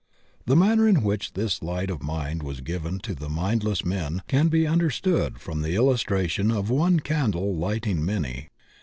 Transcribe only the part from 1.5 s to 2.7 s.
light of mind was